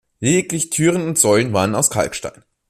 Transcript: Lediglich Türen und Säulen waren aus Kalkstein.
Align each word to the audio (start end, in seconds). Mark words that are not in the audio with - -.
Lediglich 0.19 0.71
Türen 0.71 1.03
und 1.07 1.19
Säulen 1.19 1.53
waren 1.53 1.75
aus 1.75 1.91
Kalkstein. 1.91 2.43